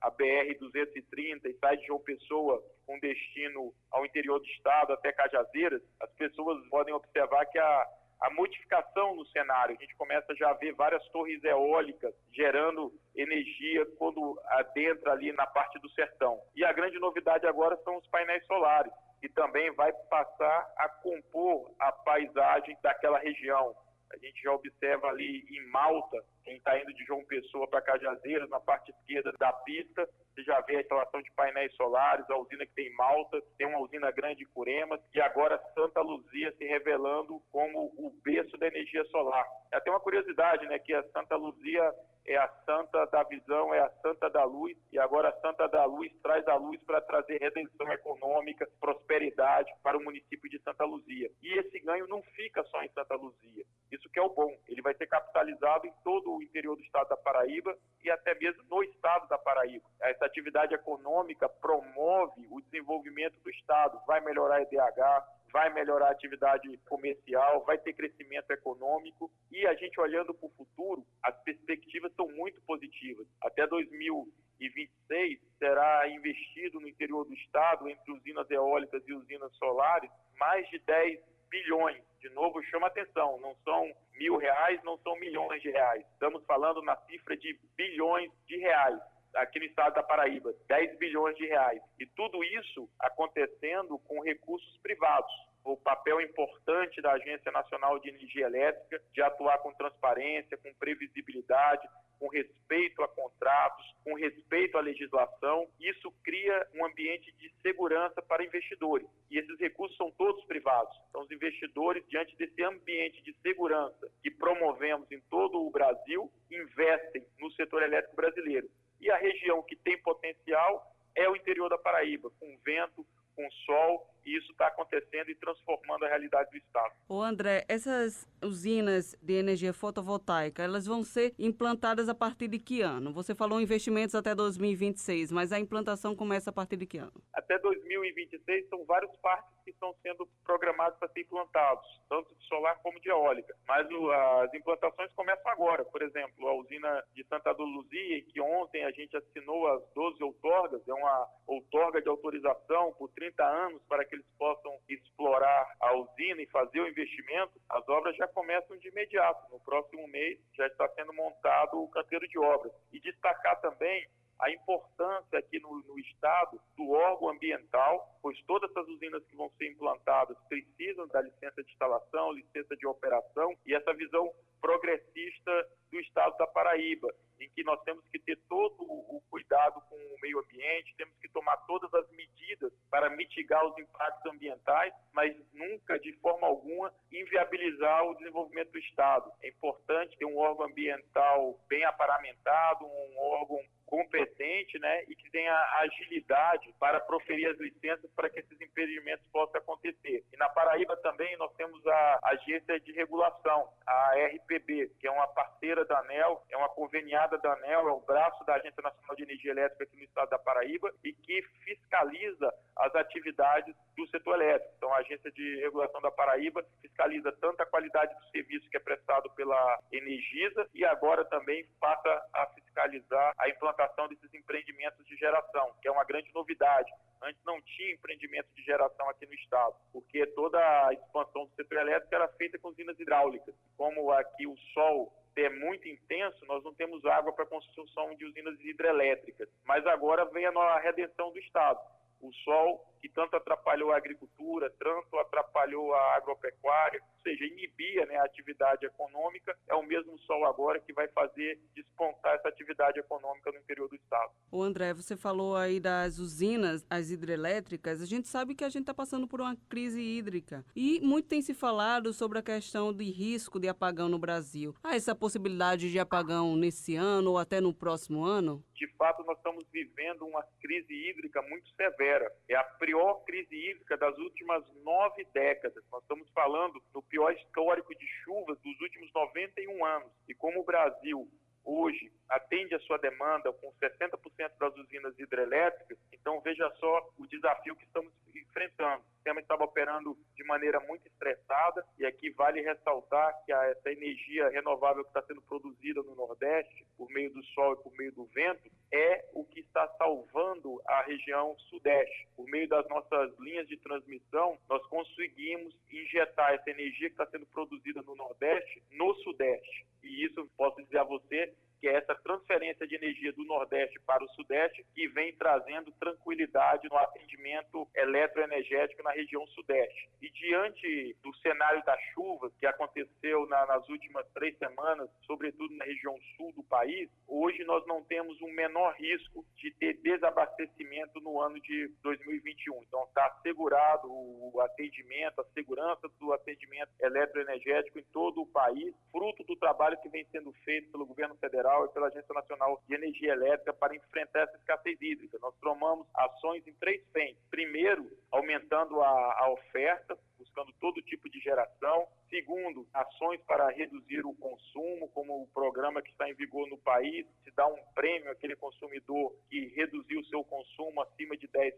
a 0.01 0.11
BR-230 0.11 1.45
e 1.45 1.53
sai 1.53 1.77
de 1.77 1.85
João 1.87 2.01
Pessoa 2.01 2.61
com 2.85 2.99
destino 2.99 3.73
ao 3.89 4.05
interior 4.05 4.37
do 4.39 4.45
estado 4.47 4.91
até 4.91 5.13
Cajazeiras, 5.13 5.81
as 6.01 6.11
pessoas 6.11 6.61
podem 6.67 6.93
observar 6.93 7.45
que 7.45 7.57
a, 7.57 7.87
a 8.21 8.29
modificação 8.29 9.15
no 9.15 9.25
cenário, 9.27 9.75
a 9.75 9.81
gente 9.81 9.95
começa 9.95 10.33
já 10.35 10.49
a 10.49 10.53
ver 10.53 10.73
várias 10.73 11.05
torres 11.09 11.43
eólicas 11.43 12.13
gerando 12.33 12.91
energia 13.15 13.85
quando 13.97 14.39
adentra 14.47 15.11
ali 15.11 15.31
na 15.33 15.45
parte 15.45 15.79
do 15.79 15.89
sertão. 15.91 16.39
E 16.55 16.63
a 16.63 16.73
grande 16.73 16.97
novidade 16.99 17.45
agora 17.45 17.77
são 17.83 17.97
os 17.97 18.07
painéis 18.07 18.45
solares, 18.45 18.91
que 19.21 19.29
também 19.29 19.71
vai 19.71 19.91
passar 20.09 20.73
a 20.77 20.89
compor 20.89 21.71
a 21.79 21.91
paisagem 21.91 22.77
daquela 22.81 23.19
região. 23.19 23.75
A 24.11 24.17
gente 24.17 24.41
já 24.41 24.51
observa 24.53 25.07
ali 25.07 25.45
em 25.49 25.67
Malta, 25.69 26.23
quem 26.43 26.57
está 26.57 26.79
indo 26.79 26.93
de 26.93 27.03
João 27.05 27.25
Pessoa 27.25 27.67
para 27.67 27.81
Cajazeiras, 27.81 28.49
na 28.49 28.59
parte 28.59 28.91
esquerda 28.91 29.33
da 29.37 29.51
pista, 29.51 30.07
você 30.35 30.43
já 30.43 30.59
vê 30.61 30.75
a 30.75 30.81
instalação 30.81 31.21
de 31.21 31.31
painéis 31.31 31.73
solares, 31.75 32.29
a 32.29 32.37
usina 32.37 32.65
que 32.65 32.73
tem 32.73 32.87
em 32.87 32.95
Malta, 32.95 33.41
tem 33.57 33.65
uma 33.67 33.79
usina 33.79 34.11
grande 34.11 34.43
em 34.43 34.47
Curemas, 34.47 34.99
e 35.13 35.21
agora 35.21 35.61
Santa 35.73 36.01
Luzia 36.01 36.53
se 36.57 36.65
revelando 36.65 37.41
como 37.51 37.85
o 37.97 38.13
berço 38.21 38.57
da 38.57 38.67
energia 38.67 39.05
solar. 39.05 39.47
Até 39.71 39.89
uma 39.89 39.99
curiosidade, 39.99 40.65
né, 40.67 40.77
que 40.77 40.93
a 40.93 41.03
Santa 41.11 41.37
Luzia 41.37 41.93
é 42.25 42.37
a 42.37 42.47
santa 42.65 43.05
da 43.05 43.23
visão, 43.23 43.73
é 43.73 43.79
a 43.79 43.89
santa 44.01 44.29
da 44.29 44.43
luz, 44.43 44.75
e 44.91 44.97
agora 44.97 45.29
a 45.29 45.39
santa 45.41 45.67
da 45.67 45.85
luz 45.85 46.11
traz 46.23 46.47
a 46.47 46.55
luz 46.55 46.81
para 46.83 47.01
trazer 47.01 47.39
redenção 47.39 47.91
econômica, 47.91 48.67
prosperidade 48.79 49.71
para 49.83 49.97
o 49.97 50.03
município 50.03 50.49
de 50.49 50.59
Santa 50.59 50.85
Luzia. 50.85 51.29
E 51.41 51.53
esse 51.59 51.79
ganho 51.79 52.07
não 52.07 52.21
fica 52.21 52.63
só 52.65 52.81
em 52.83 52.89
Santa 52.89 53.15
Luzia. 53.15 53.63
Isso 53.91 54.09
que 54.09 54.19
é 54.19 54.21
o 54.23 54.29
bom. 54.29 54.51
Ele 54.67 54.81
vai 54.81 54.95
ser 54.95 55.07
capitalizado 55.07 55.85
em 55.85 55.93
todo 56.03 56.35
o 56.35 56.41
interior 56.41 56.75
do 56.75 56.81
estado 56.81 57.09
da 57.09 57.17
Paraíba 57.17 57.77
e 58.03 58.09
até 58.09 58.33
mesmo 58.35 58.63
no 58.69 58.83
estado 58.83 59.27
da 59.27 59.37
Paraíba. 59.37 59.85
Essa 60.01 60.25
atividade 60.25 60.73
econômica 60.73 61.47
promove 61.47 62.47
o 62.49 62.59
desenvolvimento 62.61 63.39
do 63.41 63.49
estado, 63.49 63.99
vai 64.07 64.19
melhorar 64.21 64.55
a 64.55 64.61
EDH, 64.61 65.23
vai 65.55 65.69
melhorar 65.69 66.07
a 66.07 66.11
atividade 66.11 66.67
comercial, 66.79 67.63
vai 67.63 67.77
ter 67.77 67.93
crescimento 67.93 68.51
econômico 68.51 69.31
e 69.49 69.65
a 69.65 69.73
gente 69.73 69.97
olhando 70.01 70.33
para 70.33 70.47
o 70.47 70.51
futuro, 70.51 71.07
as 71.23 71.33
perspectivas 71.43 72.11
são 72.13 72.27
muito 72.27 72.59
positivas. 72.63 73.25
Até 73.41 73.65
2026 73.65 75.39
será 75.57 76.09
investido 76.09 76.81
no 76.81 76.89
interior 76.89 77.23
do 77.23 77.33
estado, 77.33 77.87
entre 77.87 78.11
usinas 78.11 78.51
eólicas 78.51 79.01
e 79.07 79.13
usinas 79.13 79.55
solares, 79.55 80.11
mais 80.37 80.69
de 80.69 80.77
10 80.79 81.21
bilhões. 81.49 82.03
De 82.19 82.27
novo, 82.31 82.61
chama 82.63 82.87
atenção, 82.87 83.39
não 83.39 83.55
são 83.63 83.89
mil 84.19 84.35
reais, 84.35 84.83
não 84.83 84.97
são 84.97 85.17
milhões 85.17 85.61
de 85.61 85.71
reais. 85.71 86.05
Estamos 86.11 86.43
falando 86.43 86.81
na 86.81 86.97
cifra 87.07 87.37
de 87.37 87.57
bilhões 87.77 88.29
de 88.45 88.57
reais 88.57 88.99
aqui 89.35 89.59
no 89.59 89.65
estado 89.65 89.95
da 89.95 90.03
Paraíba, 90.03 90.53
10 90.67 90.97
bilhões 90.97 91.35
de 91.35 91.45
reais. 91.45 91.81
E 91.99 92.05
tudo 92.05 92.43
isso 92.43 92.89
acontecendo 92.99 93.97
com 93.99 94.21
recursos 94.21 94.77
privados. 94.77 95.31
O 95.63 95.75
papel 95.75 96.21
importante 96.21 97.01
da 97.01 97.13
Agência 97.13 97.51
Nacional 97.51 97.99
de 97.99 98.09
Energia 98.09 98.45
Elétrica 98.45 99.01
de 99.11 99.21
atuar 99.21 99.57
com 99.59 99.73
transparência, 99.73 100.57
com 100.57 100.71
previsibilidade, 100.75 101.87
com 102.19 102.27
respeito 102.27 103.01
a 103.03 103.07
contratos, 103.07 103.85
com 104.03 104.13
respeito 104.13 104.77
à 104.77 104.81
legislação. 104.81 105.67
Isso 105.79 106.11
cria 106.23 106.67
um 106.75 106.85
ambiente 106.85 107.31
de 107.33 107.51
segurança 107.61 108.21
para 108.21 108.45
investidores. 108.45 109.07
E 109.29 109.39
esses 109.39 109.59
recursos 109.59 109.97
são 109.97 110.11
todos 110.11 110.43
privados. 110.45 110.95
Então, 111.09 111.21
os 111.21 111.31
investidores, 111.31 112.03
diante 112.07 112.35
desse 112.35 112.63
ambiente 112.63 113.21
de 113.23 113.33
segurança 113.41 114.07
que 114.21 114.31
promovemos 114.31 115.11
em 115.11 115.19
todo 115.29 115.65
o 115.65 115.71
Brasil, 115.71 116.31
investem 116.51 117.25
no 117.39 117.51
setor 117.51 117.83
elétrico 117.83 118.15
brasileiro. 118.15 118.69
E 119.05 119.11
a 119.11 119.17
região 119.17 119.61
que 119.61 119.75
tem 119.75 120.01
potencial 120.01 120.83
é 121.13 121.29
o 121.29 121.35
interior 121.35 121.69
da 121.69 121.77
Paraíba, 121.77 122.31
com 122.39 122.57
vento, 122.65 123.05
com 123.35 123.47
sol 123.51 124.09
e 124.25 124.37
isso 124.37 124.51
está 124.51 124.67
acontecendo 124.67 125.29
e 125.29 125.35
transformando 125.35 126.05
a 126.05 126.07
realidade 126.07 126.49
do 126.49 126.57
Estado. 126.57 126.93
O 127.07 127.21
André, 127.21 127.63
essas 127.67 128.27
usinas 128.41 129.15
de 129.21 129.33
energia 129.33 129.73
fotovoltaica, 129.73 130.63
elas 130.63 130.85
vão 130.85 131.03
ser 131.03 131.33
implantadas 131.37 132.09
a 132.09 132.15
partir 132.15 132.47
de 132.47 132.59
que 132.59 132.81
ano? 132.81 133.13
Você 133.13 133.35
falou 133.35 133.61
investimentos 133.61 134.15
até 134.15 134.33
2026, 134.33 135.31
mas 135.31 135.51
a 135.51 135.59
implantação 135.59 136.15
começa 136.15 136.49
a 136.49 136.53
partir 136.53 136.77
de 136.77 136.85
que 136.85 136.97
ano? 136.97 137.13
Até 137.33 137.57
2026 137.59 138.69
são 138.69 138.83
vários 138.85 139.15
parques 139.17 139.53
que 139.63 139.71
estão 139.71 139.93
sendo 140.01 140.27
programados 140.43 140.97
para 140.99 141.09
ser 141.09 141.21
implantados, 141.21 141.85
tanto 142.09 142.33
de 142.35 142.45
solar 142.47 142.79
como 142.81 142.99
de 142.99 143.09
eólica. 143.09 143.55
Mas 143.67 143.89
o, 143.91 144.11
as 144.11 144.53
implantações 144.53 145.11
começam 145.13 145.51
agora. 145.51 145.83
Por 145.85 146.01
exemplo, 146.01 146.47
a 146.47 146.53
usina 146.53 147.03
de 147.13 147.23
Santa 147.25 147.51
Luzia, 147.51 148.21
que 148.23 148.39
ontem 148.41 148.83
a 148.83 148.91
gente 148.91 149.15
assinou 149.17 149.67
as 149.67 149.83
12 149.93 150.23
outorgas, 150.23 150.87
é 150.87 150.93
uma 150.93 151.27
outorga 151.47 152.01
de 152.01 152.09
autorização 152.09 152.93
por 152.93 153.09
30 153.09 153.43
anos 153.43 153.81
para 153.87 154.05
que 154.05 154.14
eles 154.15 154.25
possam 154.37 154.79
explorar 154.89 155.75
a 155.79 155.93
usina 155.93 156.41
e 156.41 156.47
fazer 156.47 156.79
o 156.79 156.87
investimento, 156.87 157.59
as 157.69 157.87
obras 157.87 158.15
já 158.15 158.27
começam 158.27 158.77
de 158.77 158.87
imediato. 158.87 159.51
No 159.51 159.59
próximo 159.59 160.07
mês 160.07 160.39
já 160.53 160.67
está 160.67 160.87
sendo 160.89 161.13
montado 161.13 161.81
o 161.81 161.89
canteiro 161.89 162.27
de 162.27 162.39
obras. 162.39 162.73
E 162.91 162.99
destacar 162.99 163.59
também 163.61 164.07
a 164.39 164.51
importância 164.51 165.39
aqui 165.39 165.59
no, 165.59 165.83
no, 165.87 165.99
Estado 165.99 166.59
do 166.75 166.91
órgão 166.91 167.29
ambiental, 167.29 168.17
pois 168.21 168.39
todas 168.45 168.69
essas 168.69 168.87
usinas 168.87 169.23
que 169.25 169.35
vão 169.35 169.49
ser 169.57 169.71
implantadas 169.71 170.37
precisam 170.49 171.07
da 171.07 171.21
licença 171.21 171.63
de 171.63 171.71
instalação, 171.71 172.31
licença 172.31 172.75
de 172.75 172.85
operação, 172.85 173.55
e 173.65 173.73
essa 173.73 173.93
visão 173.93 174.33
progressista 174.61 175.67
do 175.91 175.99
Estado 175.99 176.35
da 176.37 176.47
Paraíba, 176.47 177.13
em 177.39 177.49
que 177.49 177.63
nós 177.63 177.81
temos 177.83 178.03
que 178.09 178.19
ter 178.19 178.37
todo 178.49 178.81
o 178.81 179.21
cuidado 179.29 179.81
com 179.89 179.95
o 179.95 180.21
meio 180.21 180.39
ambiente, 180.39 180.95
temos 180.97 181.15
que 181.19 181.29
tomar 181.29 181.57
todas 181.67 181.93
as 181.93 182.09
medidas 182.11 182.73
para 182.89 183.09
mitigar 183.09 183.65
os 183.65 183.77
impactos 183.77 184.31
ambientais, 184.31 184.93
mas 185.13 185.35
nunca, 185.53 185.99
de 185.99 186.13
forma 186.13 186.47
alguma, 186.47 186.93
inviabilizar 187.11 188.05
o 188.05 188.15
desenvolvimento 188.15 188.71
do 188.71 188.79
Estado. 188.79 189.31
É 189.41 189.49
importante 189.49 190.17
ter 190.17 190.25
um 190.25 190.37
órgão 190.37 190.65
ambiental 190.65 191.59
bem 191.67 191.83
aparamentado, 191.83 192.85
um 192.85 193.19
órgão 193.19 193.59
competente 193.85 194.79
né, 194.79 195.03
e 195.07 195.15
que 195.15 195.29
tenha 195.29 195.53
agilidade 195.79 196.73
para 196.79 196.99
proferir 196.99 197.49
as 197.49 197.57
licenças 197.57 198.09
para 198.15 198.29
que 198.29 198.39
esses 198.39 198.59
impedimentos 198.59 199.25
possam 199.31 199.59
acontecer. 199.59 200.23
E 200.33 200.37
na 200.37 200.49
Paraíba 200.49 200.97
também 200.97 201.35
nós 201.37 201.53
temos 201.53 201.85
a 201.87 202.19
agência 202.23 202.79
de 202.79 202.91
regulação, 202.93 203.69
a 203.85 204.11
RPB, 204.15 204.91
que 204.99 205.07
é 205.07 205.11
uma 205.11 205.27
parceira 205.27 205.85
da 205.85 205.99
ANEL, 205.99 206.43
é 206.49 206.57
uma 206.57 206.69
conveniada 206.69 207.37
da 207.37 207.53
ANEL, 207.53 207.87
é 207.87 207.91
o 207.91 208.01
braço 208.01 208.43
da 208.45 208.55
Agência 208.55 208.81
Nacional 208.81 209.15
de 209.15 209.23
Energia 209.23 209.51
Elétrica 209.51 209.83
aqui 209.83 209.97
no 209.97 210.03
estado 210.03 210.29
da 210.29 210.39
Paraíba 210.39 210.91
e 211.03 211.13
que 211.13 211.41
fiscaliza 211.63 212.53
as 212.75 212.93
atividades 212.95 213.75
do 213.95 214.07
setor 214.07 214.35
elétrico. 214.41 214.73
Então, 214.77 214.93
a 214.93 214.97
Agência 214.97 215.31
de 215.31 215.59
Regulação 215.61 216.01
da 216.01 216.11
Paraíba 216.11 216.65
fiscaliza 216.81 217.31
tanto 217.33 217.61
a 217.61 217.65
qualidade 217.65 218.13
do 218.15 218.29
serviço 218.29 218.69
que 218.69 218.77
é 218.77 218.79
prestado 218.79 219.29
pela 219.31 219.79
Energisa 219.91 220.67
e 220.73 220.83
agora 220.83 221.23
também 221.25 221.65
passa 221.79 222.09
a 222.33 222.45
fiscalizar 222.85 223.33
a 223.37 223.49
implantação 223.49 224.07
desses 224.07 224.33
empreendimentos 224.33 225.05
de 225.05 225.15
geração, 225.17 225.73
que 225.81 225.87
é 225.87 225.91
uma 225.91 226.03
grande 226.03 226.31
novidade. 226.33 226.91
Antes 227.21 227.41
não 227.43 227.61
tinha 227.61 227.93
empreendimento 227.93 228.47
de 228.55 228.63
geração 228.63 229.09
aqui 229.09 229.25
no 229.25 229.33
estado, 229.33 229.75
porque 229.91 230.25
toda 230.27 230.59
a 230.59 230.93
expansão 230.93 231.45
do 231.45 231.55
setor 231.55 231.79
elétrico 231.79 232.15
era 232.15 232.27
feita 232.29 232.59
com 232.59 232.69
usinas 232.69 232.99
hidráulicas. 232.99 233.55
Como 233.77 234.11
aqui 234.11 234.45
o 234.45 234.57
sol 234.73 235.11
é 235.35 235.49
muito 235.49 235.87
intenso, 235.87 236.45
nós 236.45 236.63
não 236.63 236.73
temos 236.73 237.03
água 237.05 237.33
para 237.33 237.45
construção 237.45 238.15
de 238.15 238.25
usinas 238.25 238.59
hidrelétricas. 238.61 239.49
Mas 239.65 239.85
agora 239.85 240.25
vem 240.25 240.45
a 240.45 240.79
redenção 240.79 241.31
do 241.31 241.39
Estado. 241.39 241.79
O 242.21 242.31
sol 242.33 242.85
que 243.05 243.09
tanto 243.09 243.35
atrapalhou 243.35 243.91
a 243.91 243.97
agricultura, 243.97 244.67
tanto 244.79 245.19
atrapalhou 245.19 245.93
a 245.93 246.15
agropecuária, 246.15 246.99
ou 247.03 247.21
seja, 247.21 247.45
inibia 247.45 248.03
né, 248.07 248.15
a 248.15 248.23
atividade 248.23 248.83
econômica, 248.83 249.55
é 249.67 249.75
o 249.75 249.83
mesmo 249.83 250.17
sol 250.19 250.43
agora 250.43 250.79
que 250.79 250.91
vai 250.91 251.07
fazer 251.09 251.59
despontar 251.75 252.33
essa 252.33 252.49
atividade 252.49 252.99
econômica 252.99 253.51
no 253.51 253.59
interior 253.59 253.87
do 253.87 253.95
estado. 253.95 254.31
O 254.51 254.63
André, 254.63 254.91
você 254.91 255.15
falou 255.15 255.55
aí 255.55 255.79
das 255.79 256.17
usinas, 256.17 256.83
as 256.89 257.11
hidrelétricas, 257.11 258.01
a 258.01 258.07
gente 258.07 258.27
sabe 258.27 258.55
que 258.55 258.63
a 258.63 258.69
gente 258.69 258.81
está 258.81 258.93
passando 258.93 259.27
por 259.27 259.39
uma 259.39 259.55
crise 259.69 260.01
hídrica 260.01 260.65
e 260.75 260.99
muito 261.01 261.27
tem 261.27 261.43
se 261.43 261.53
falado 261.53 262.11
sobre 262.11 262.39
a 262.39 262.41
questão 262.41 262.91
de 262.91 263.03
risco 263.03 263.59
de 263.59 263.67
apagão 263.67 264.09
no 264.09 264.17
Brasil. 264.17 264.73
Há 264.83 264.95
essa 264.95 265.13
possibilidade 265.13 265.91
de 265.91 265.99
apagão 265.99 266.55
nesse 266.55 266.95
ano 266.95 267.31
ou 267.31 267.37
até 267.37 267.61
no 267.61 267.71
próximo 267.71 268.23
ano? 268.23 268.63
De 268.73 268.87
fato, 268.97 269.23
nós 269.23 269.37
estamos 269.37 269.63
vivendo 269.71 270.25
uma 270.25 270.43
crise 270.59 270.91
hídrica 270.91 271.41
muito 271.43 271.69
severa. 271.75 272.31
É 272.49 272.55
a 272.55 272.63
pior 272.95 273.25
crise 273.25 273.53
hídrica 273.53 273.97
das 273.97 274.17
últimas 274.17 274.63
nove 274.85 275.25
décadas. 275.33 275.83
Nós 275.91 276.01
estamos 276.01 276.29
falando 276.29 276.81
do 276.93 277.01
pior 277.01 277.33
histórico 277.33 277.93
de 277.93 278.07
chuvas 278.23 278.57
dos 278.59 278.79
últimos 278.79 279.11
91 279.13 279.85
anos. 279.85 280.09
E 280.29 280.33
como 280.33 280.61
o 280.61 280.63
Brasil 280.63 281.27
hoje 281.65 282.09
atende 282.29 282.73
a 282.73 282.79
sua 282.79 282.97
demanda 282.97 283.51
com 283.51 283.69
60% 283.73 284.51
das 284.57 284.73
usinas 284.77 285.19
hidrelétricas, 285.19 285.97
então 286.13 286.39
veja 286.39 286.71
só 286.79 287.09
o 287.17 287.27
desafio 287.27 287.75
que 287.75 287.83
estamos 287.83 288.13
enfrentando. 288.33 289.03
Sistema 289.25 289.41
estava 289.41 289.63
operando 289.63 290.15
de 290.35 290.43
maneira 290.43 290.79
muito 290.81 291.07
estressada 291.07 291.83
e 291.97 292.05
aqui 292.05 292.29
vale 292.29 292.61
ressaltar 292.61 293.33
que 293.43 293.51
essa 293.51 293.91
energia 293.91 294.49
renovável 294.49 295.03
que 295.03 295.09
está 295.09 295.23
sendo 295.23 295.41
produzida 295.41 296.03
no 296.03 296.13
Nordeste, 296.13 296.85
por 296.95 297.09
meio 297.09 297.33
do 297.33 297.43
sol 297.45 297.73
e 297.73 297.77
por 297.77 297.91
meio 297.93 298.11
do 298.11 298.25
vento, 298.25 298.69
é 298.91 299.25
o 299.33 299.43
que 299.43 299.61
está 299.61 299.87
salvando 299.97 300.79
a 300.85 301.01
região 301.01 301.57
Sudeste. 301.71 302.27
Por 302.35 302.45
meio 302.45 302.69
das 302.69 302.87
nossas 302.87 303.35
linhas 303.39 303.67
de 303.67 303.77
transmissão, 303.77 304.59
nós 304.69 304.85
conseguimos 304.85 305.75
injetar 305.91 306.53
essa 306.53 306.69
energia 306.69 307.09
que 307.09 307.15
está 307.15 307.25
sendo 307.25 307.47
produzida 307.47 308.03
no 308.03 308.15
Nordeste 308.15 308.83
no 308.91 309.11
Sudeste. 309.23 309.87
E 310.03 310.23
isso 310.23 310.47
posso 310.55 310.79
dizer 310.83 310.99
a 310.99 311.03
você 311.03 311.51
que 311.85 311.89
é 311.89 311.97
essa 311.97 312.15
transferência 312.15 312.87
de 312.87 312.95
energia 312.95 313.31
do 313.31 313.43
Nordeste 313.43 313.99
para 314.07 314.23
o 314.23 314.29
Sudeste, 314.29 314.83
que 314.95 315.07
vem 315.09 315.31
trazendo 315.35 315.91
tranquilidade 315.99 316.89
no 316.89 316.97
atendimento 316.97 317.87
eletroenergético 317.93 319.03
na 319.03 319.11
região 319.11 319.45
Sudeste. 319.49 320.09
E 320.19 320.31
diante 320.31 321.15
do 321.21 321.31
cenário 321.35 321.83
das 321.85 322.01
chuvas 322.15 322.51
que 322.59 322.65
aconteceu 322.65 323.45
na, 323.49 323.67
nas 323.67 323.87
últimas 323.87 324.25
três 324.33 324.57
semanas, 324.57 325.07
sobretudo 325.27 325.75
na 325.75 325.85
região 325.85 326.15
sul 326.35 326.51
do 326.53 326.63
país, 326.63 327.07
hoje 327.27 327.63
nós 327.65 327.85
não 327.85 328.03
temos 328.03 328.41
um 328.41 328.51
menor 328.53 328.95
risco 328.95 329.45
de 329.55 329.69
ter 329.75 329.93
desabastecimento 330.01 331.19
no 331.21 331.39
ano 331.39 331.61
de 331.61 331.91
2021. 332.01 332.81
Então 332.81 333.03
está 333.03 333.27
assegurado 333.27 334.07
o 334.07 334.59
atendimento, 334.59 335.39
a 335.39 335.45
segurança 335.53 336.09
do 336.19 336.33
atendimento 336.33 336.89
eletroenergético 336.99 337.99
em 337.99 338.05
todo 338.11 338.41
o 338.41 338.47
país, 338.47 338.91
fruto 339.11 339.43
do 339.43 339.55
trabalho 339.55 340.01
que 340.01 340.09
vem 340.09 340.25
sendo 340.31 340.51
feito 340.63 340.91
pelo 340.91 341.05
governo 341.05 341.35
federal 341.35 341.74
E 341.83 341.89
pela 341.89 342.07
Agência 342.07 342.33
Nacional 342.33 342.81
de 342.87 342.95
Energia 342.95 343.33
Elétrica 343.33 343.73
para 343.73 343.95
enfrentar 343.95 344.41
essa 344.41 344.55
escassez 344.57 344.97
hídrica. 345.01 345.37
Nós 345.41 345.53
tomamos 345.59 346.07
ações 346.13 346.65
em 346.67 346.73
três 346.73 347.03
frentes. 347.11 347.41
Primeiro, 347.49 348.09
aumentando 348.31 349.01
a, 349.01 349.35
a 349.39 349.49
oferta, 349.49 350.17
buscando 350.45 350.71
todo 350.79 351.01
tipo 351.01 351.29
de 351.29 351.39
geração. 351.39 352.07
Segundo, 352.29 352.87
ações 352.93 353.41
para 353.41 353.69
reduzir 353.69 354.25
o 354.25 354.33
consumo, 354.35 355.09
como 355.09 355.43
o 355.43 355.47
programa 355.47 356.01
que 356.01 356.11
está 356.11 356.29
em 356.29 356.33
vigor 356.33 356.67
no 356.67 356.77
país, 356.77 357.25
se 357.43 357.51
dá 357.55 357.67
um 357.67 357.77
prêmio 357.93 358.31
àquele 358.31 358.55
consumidor 358.55 359.35
que 359.49 359.67
reduziu 359.75 360.19
o 360.19 360.25
seu 360.25 360.43
consumo 360.43 361.01
acima 361.01 361.35
de 361.37 361.47
10%. 361.47 361.73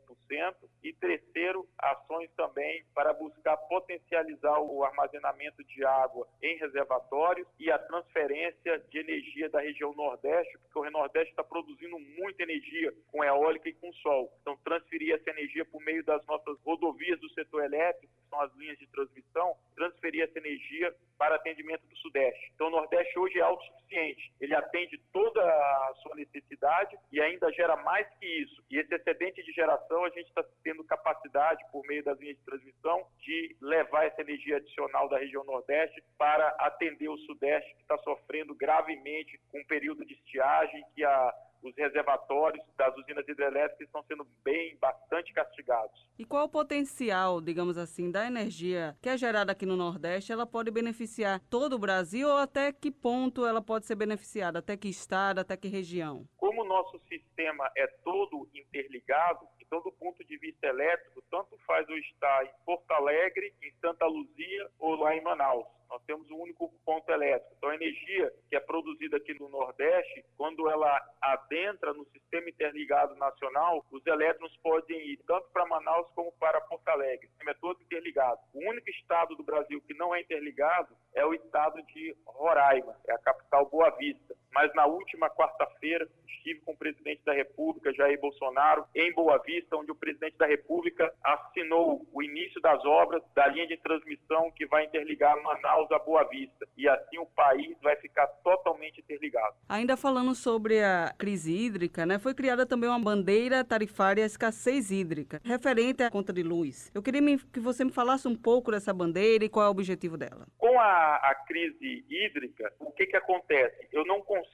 E 0.84 0.94
terceiro, 0.94 1.68
ações 1.78 2.30
também 2.36 2.84
para 2.94 3.14
buscar 3.14 3.58
potencializar 3.58 4.60
o 4.60 4.84
armazenamento 4.84 5.64
de 5.64 5.86
água 5.86 6.28
em 6.42 6.58
reservatórios 6.58 7.48
e 7.60 7.72
a 7.72 7.80
transferência 7.80 8.80
de 8.90 9.00
energia 9.00 9.50
da 9.50 9.62
região 9.62 9.94
Nordeste, 9.94 10.58
porque 10.60 10.80
o 10.80 10.92
Nordeste 10.92 11.32
está 11.32 11.44
produzindo 11.44 12.00
muita 12.00 12.44
energia 12.44 12.94
com 13.12 13.24
eólica 13.24 13.70
e 13.70 13.74
com 13.74 13.92
sol. 13.94 14.32
Então, 14.42 14.58
transferir 14.64 15.16
essa 15.16 15.30
energia 15.30 15.66
por 15.66 15.82
meio 15.82 16.04
das 16.04 16.26
nossas 16.26 16.60
rodovias 16.62 17.20
do 17.20 17.30
setor 17.30 17.64
elétrico, 17.64 18.14
as 18.42 18.54
linhas 18.56 18.78
de 18.78 18.88
transmissão, 18.88 19.56
transferir 19.76 20.24
essa 20.24 20.38
energia 20.38 20.94
para 21.18 21.36
atendimento 21.36 21.86
do 21.88 21.98
Sudeste. 21.98 22.52
Então, 22.54 22.68
o 22.68 22.72
Nordeste 22.72 23.18
hoje 23.18 23.40
é 23.40 23.42
autossuficiente. 23.42 24.32
Ele 24.40 24.56
atende 24.56 24.98
toda 25.12 25.42
a 25.42 25.94
sua 26.02 26.16
necessidade 26.16 26.98
e 27.12 27.20
ainda 27.20 27.52
gera 27.54 27.76
mais 27.78 28.08
que 28.20 28.26
isso. 28.26 28.64
E 28.70 28.78
esse 28.78 28.94
excedente 28.94 29.44
de 29.44 29.52
geração, 29.52 30.06
a 30.06 30.10
gente 30.10 30.28
está 30.28 30.44
tendo 30.64 30.84
capacidade, 30.84 31.64
por 31.72 31.86
meio 31.88 32.04
das 32.04 32.20
linhas 32.20 32.38
de 32.38 32.44
transmissão, 32.44 33.08
de 33.20 33.56
levar 33.62 34.06
essa 34.06 34.22
energia 34.22 34.58
adicional 34.58 35.10
da 35.10 35.18
região 35.18 35.44
Nordeste 35.44 36.04
para 36.18 36.48
atender 36.60 37.10
o 37.10 37.18
Sudeste, 37.20 37.74
que 37.76 37.82
está 37.82 37.98
sofrendo 38.00 38.54
gravemente 38.56 39.40
com 39.52 39.60
um 39.60 39.66
período 39.66 40.06
de 40.06 40.14
estiagem, 40.14 40.84
que 40.96 41.04
a 41.04 41.34
os 41.62 41.76
reservatórios 41.76 42.64
das 42.78 42.96
usinas 42.98 43.28
hidrelétricas 43.28 43.88
estão 43.88 44.04
sendo 44.04 44.26
bem, 44.44 44.78
bastante 44.80 45.34
castigados. 45.34 46.08
E 46.18 46.26
qual 46.26 46.46
o 46.46 46.50
potencial, 46.50 47.42
digamos 47.42 47.78
assim, 47.78 48.12
da 48.12 48.26
energia 48.26 48.96
que 49.02 49.10
é 49.10 49.18
gerada 49.18 49.52
aqui 49.52 49.66
no 49.66 49.76
Nordeste? 49.76 50.32
Ela 50.32 50.46
pode 50.46 50.72
beneficiar 50.72 51.40
todo 51.50 51.74
o 51.74 51.80
Brasil 51.80 52.28
ou 52.28 52.38
até 52.38 52.72
que 52.72 52.92
ponto 52.92 53.46
ela 53.46 53.62
pode 53.62 53.86
ser 53.86 53.96
beneficiada? 53.96 54.60
Até 54.60 54.76
que 54.78 54.88
estado, 54.88 55.40
até 55.40 55.56
que 55.58 55.68
região? 55.68 56.26
Como 56.38 56.62
o 56.62 56.68
nosso 56.68 57.00
sistema 57.08 57.70
é 57.76 57.88
todo 58.04 58.48
interligado, 58.54 59.48
então, 59.68 59.82
do 59.82 59.92
ponto 59.92 60.24
de 60.24 60.38
vista 60.38 60.66
elétrico, 60.66 61.22
tanto 61.30 61.58
faz 61.68 61.88
eu 61.90 61.98
estar 61.98 62.46
em 62.46 62.50
Porto 62.66 62.90
Alegre, 62.92 63.54
em 63.62 63.72
Santa 63.82 64.06
Luzia 64.06 64.70
ou 64.80 64.96
lá 64.96 65.14
em 65.14 65.22
Manaus. 65.22 65.68
Nós 65.90 66.02
temos 66.04 66.30
um 66.32 66.42
único 66.42 66.70
ponto 66.86 67.10
elétrico. 67.12 67.54
Então, 67.58 67.70
a 67.70 67.76
energia 67.76 68.34
que 68.50 68.56
é 68.56 68.60
produzida 68.60 69.18
aqui 69.18 69.34
no 69.34 69.50
Nordeste, 69.50 70.24
quando 70.38 70.70
ela 70.70 71.02
adentra 71.22 71.94
no 71.94 72.06
sistema 72.06 72.50
interligado 72.50 73.16
nacional, 73.16 73.86
os 73.92 74.06
elétrons 74.06 74.56
podem 74.58 75.00
ir 75.00 75.18
tanto 75.26 75.48
para 75.50 75.66
Manaus 75.66 76.08
como 76.14 76.32
para 76.34 76.62
Porto 76.62 76.88
Alegre. 76.90 77.28
O 77.28 77.30
sistema 77.30 77.52
é 77.52 77.56
todo 77.56 77.82
interligado. 77.82 78.40
O 78.54 78.70
único 78.70 78.90
estado 78.90 79.36
do 79.36 79.44
Brasil 79.44 79.82
que 79.82 79.94
não 79.94 80.16
é 80.16 80.22
interligado 80.22 80.96
é 81.14 81.26
o 81.26 81.34
estado 81.34 81.82
de 81.84 82.16
Roraima, 82.26 82.96
é 83.06 83.14
a 83.14 83.20
capital 83.20 83.66
Boa 83.70 83.90
Vista. 83.92 84.36
Mas 84.58 84.74
na 84.74 84.88
última 84.88 85.30
quarta-feira 85.30 86.08
estive 86.28 86.62
com 86.62 86.72
o 86.72 86.78
presidente 86.78 87.22
da 87.24 87.32
República, 87.32 87.94
Jair 87.94 88.20
Bolsonaro, 88.20 88.86
em 88.96 89.14
Boa 89.14 89.38
Vista, 89.46 89.78
onde 89.78 89.92
o 89.92 89.96
presidente 89.96 90.36
da 90.36 90.48
República 90.48 91.14
assinou 91.24 92.04
o 92.12 92.24
início 92.24 92.60
das 92.60 92.84
obras 92.84 93.22
da 93.36 93.46
linha 93.50 93.68
de 93.68 93.78
transmissão 93.78 94.50
que 94.56 94.66
vai 94.66 94.86
interligar 94.86 95.40
Manaus 95.44 95.92
a 95.92 96.00
Boa 96.00 96.24
Vista. 96.24 96.68
E 96.76 96.90
assim 96.90 97.20
o 97.20 97.26
país 97.28 97.78
vai 97.84 97.96
ficar 97.98 98.26
totalmente 98.44 99.00
interligado. 99.00 99.56
Ainda 99.70 99.96
falando 99.96 100.34
sobre 100.34 100.84
a 100.84 101.14
crise 101.16 101.54
hídrica, 101.54 102.08
né, 102.08 102.18
foi 102.18 102.34
criada 102.34 102.66
também 102.66 102.90
uma 102.90 103.00
bandeira 103.00 103.64
tarifária 103.64 104.26
escassez 104.26 104.90
hídrica, 104.90 105.40
referente 105.44 106.02
à 106.02 106.10
conta 106.10 106.34
de 106.34 106.42
luz. 106.42 106.90
Eu 106.96 107.04
queria 107.04 107.22
que 107.54 107.60
você 107.60 107.86
me 107.86 107.92
falasse 107.92 108.28
um 108.28 108.36
pouco 108.36 108.72
dessa 108.72 108.92
bandeira 108.92 109.46
e 109.46 109.50
qual 109.50 109.66
é 109.66 109.68
o 109.68 109.72
objetivo 109.72 110.18
dela. 110.18 110.48
Com 110.58 110.80
a, 110.80 111.16
a 111.18 111.36
crise 111.48 112.04
hídrica, 112.10 112.74
o 112.80 112.92
que, 112.92 113.06
que 113.06 113.16
acontece? 113.16 113.88
Eu 113.92 114.04
não 114.04 114.20
consigo 114.22 114.47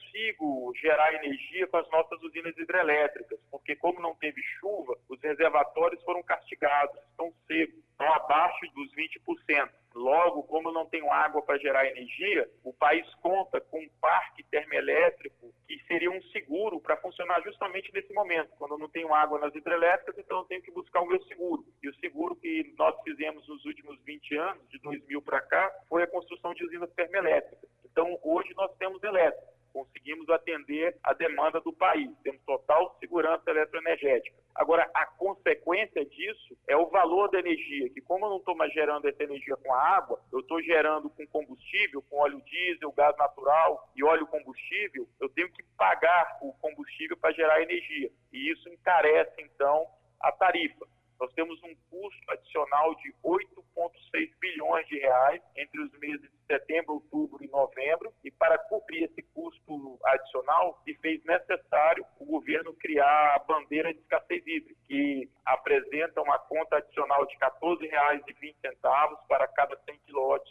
gerar 0.84 1.14
energia 1.14 1.66
com 1.66 1.78
as 1.78 1.90
nossas 1.90 2.22
usinas 2.22 2.56
hidrelétricas, 2.58 3.38
porque 3.50 3.74
como 3.76 4.00
não 4.00 4.14
teve 4.16 4.42
chuva, 4.60 4.96
os 5.08 5.20
reservatórios 5.22 6.02
foram 6.02 6.22
castigados, 6.22 6.94
estão 7.08 7.32
secos, 7.46 7.78
estão 7.90 8.12
abaixo 8.12 8.66
dos 8.74 8.92
20%. 8.94 9.70
Logo, 9.94 10.42
como 10.42 10.72
não 10.72 10.86
tenho 10.86 11.10
água 11.10 11.40
para 11.40 11.56
gerar 11.58 11.86
energia, 11.86 12.50
o 12.64 12.72
país 12.72 13.06
conta 13.22 13.60
com 13.60 13.78
um 13.78 13.88
parque 14.00 14.42
termoelétrico 14.42 15.54
que 15.68 15.78
seria 15.86 16.10
um 16.10 16.20
seguro 16.24 16.80
para 16.80 16.96
funcionar 16.96 17.40
justamente 17.42 17.92
nesse 17.94 18.12
momento. 18.12 18.50
Quando 18.58 18.72
eu 18.72 18.78
não 18.78 18.88
tenho 18.88 19.14
água 19.14 19.38
nas 19.38 19.54
hidrelétricas, 19.54 20.18
então 20.18 20.38
eu 20.38 20.44
tenho 20.44 20.62
que 20.62 20.72
buscar 20.72 21.00
o 21.00 21.06
meu 21.06 21.22
seguro. 21.24 21.64
E 21.82 21.88
o 21.88 21.94
seguro 21.96 22.34
que 22.34 22.74
nós 22.76 22.94
fizemos 23.04 23.46
nos 23.46 23.64
últimos 23.64 23.98
20 24.02 24.36
anos, 24.36 24.68
de 24.68 24.78
2000 24.80 25.22
para 25.22 25.40
cá, 25.40 25.72
foi 25.88 26.02
a 26.02 26.08
construção 26.08 26.52
de 26.52 26.64
usinas 26.64 26.92
termoelétricas. 26.94 27.70
Então, 27.84 28.18
hoje 28.24 28.52
nós 28.56 28.76
temos 28.76 29.00
elétrica 29.04 29.53
conseguimos 29.74 30.30
atender 30.30 30.96
a 31.02 31.12
demanda 31.12 31.60
do 31.60 31.72
país, 31.72 32.08
temos 32.22 32.40
total 32.46 32.96
segurança 33.00 33.42
eletroenergética. 33.50 34.36
Agora, 34.54 34.88
a 34.94 35.04
consequência 35.04 36.06
disso 36.06 36.56
é 36.68 36.76
o 36.76 36.86
valor 36.86 37.28
da 37.28 37.40
energia, 37.40 37.90
que 37.90 38.00
como 38.00 38.24
eu 38.24 38.30
não 38.30 38.36
estou 38.36 38.56
mais 38.56 38.72
gerando 38.72 39.08
essa 39.08 39.24
energia 39.24 39.56
com 39.56 39.74
a 39.74 39.96
água, 39.96 40.20
eu 40.32 40.38
estou 40.38 40.62
gerando 40.62 41.10
com 41.10 41.26
combustível, 41.26 42.00
com 42.02 42.18
óleo 42.18 42.40
diesel, 42.42 42.92
gás 42.92 43.16
natural 43.16 43.90
e 43.96 44.04
óleo 44.04 44.28
combustível, 44.28 45.08
eu 45.20 45.28
tenho 45.30 45.50
que 45.50 45.64
pagar 45.76 46.38
o 46.40 46.52
combustível 46.52 47.16
para 47.16 47.34
gerar 47.34 47.60
energia. 47.60 48.12
E 48.32 48.52
isso 48.52 48.68
encarece, 48.68 49.42
então, 49.42 49.88
a 50.20 50.30
tarifa. 50.30 50.86
Nós 51.20 51.32
temos 51.34 51.62
um 51.62 51.74
custo 51.90 52.30
adicional 52.30 52.94
de 52.96 53.12
8,6 53.24 54.30
bilhões 54.40 54.86
de 54.88 54.98
reais 54.98 55.42
entre 55.56 55.80
os 55.80 55.92
meses 55.98 56.30
de 56.30 56.46
setembro, 56.46 56.94
outubro 56.94 57.42
e 57.44 57.48
novembro, 57.48 58.12
e 58.22 58.30
para 58.30 58.58
cobrir 58.58 59.04
esse 59.04 59.22
custo 59.34 59.98
adicional, 60.04 60.80
se 60.84 60.94
fez 60.96 61.24
necessário 61.24 62.04
o 62.18 62.24
governo 62.26 62.74
criar 62.74 63.34
a 63.34 63.38
bandeira 63.38 63.92
de 63.92 64.00
escassez 64.00 64.46
hídrica, 64.46 64.80
que 64.86 65.28
apresenta 65.44 66.20
uma 66.20 66.38
conta 66.38 66.76
adicional 66.76 67.26
de 67.26 67.34
R$ 67.34 67.40
14,20 67.60 69.26
para 69.28 69.48
cada 69.48 69.76
100 69.84 69.98
kWh 70.06 70.44